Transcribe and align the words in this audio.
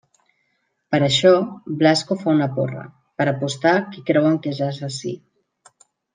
Per 0.93 0.99
això, 1.07 1.33
Blasco 1.81 2.17
fa 2.21 2.33
una 2.37 2.47
porra, 2.57 2.87
per 3.21 3.29
apostar 3.33 3.75
qui 3.93 4.03
creuen 4.09 4.41
que 4.47 4.55
és 4.57 4.63
l'assassí. 4.65 5.15